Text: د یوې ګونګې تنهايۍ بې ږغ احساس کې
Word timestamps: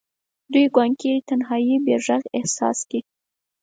د 0.51 0.53
یوې 0.61 0.67
ګونګې 0.75 1.13
تنهايۍ 1.27 1.77
بې 1.85 1.95
ږغ 2.05 2.23
احساس 2.37 2.79
کې 2.89 2.99